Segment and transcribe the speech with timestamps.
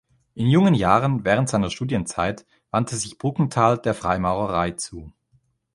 [0.33, 5.13] In jungen Jahren, während seiner Studienzeit, wandte sich Brukenthal der Freimaurerei zu.